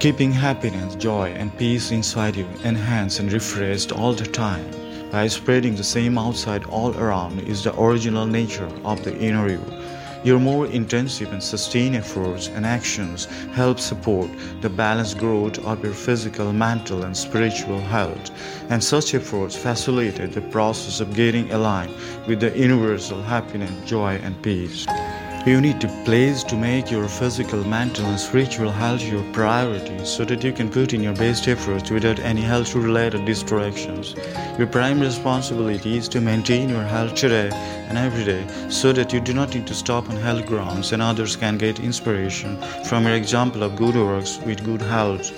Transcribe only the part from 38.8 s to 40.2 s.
that you do not need to stop on